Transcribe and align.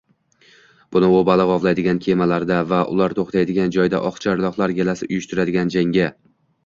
Buni 0.95 1.09
u 1.17 1.17
baliq 1.27 1.51
ovlaydigan 1.55 1.99
kemalarda 2.05 2.57
va 2.71 2.79
ular 2.95 3.15
to‘xtaydigan 3.19 3.75
joyda 3.79 4.01
oqcharloqlar 4.11 4.75
galasi 4.81 5.09
uyushtiradigan 5.13 5.73
jangga 5.77 6.09